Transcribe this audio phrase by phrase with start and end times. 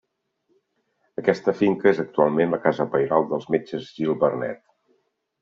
[1.21, 4.67] Aquesta finca és actualment la casa pairal dels metges Gil Vernet.